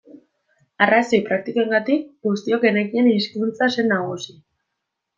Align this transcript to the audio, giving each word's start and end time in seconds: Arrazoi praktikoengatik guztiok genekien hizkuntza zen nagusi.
Arrazoi 0.85 1.19
praktikoengatik 1.27 2.09
guztiok 2.31 2.67
genekien 2.67 3.13
hizkuntza 3.15 3.71
zen 3.77 3.93
nagusi. 3.97 4.41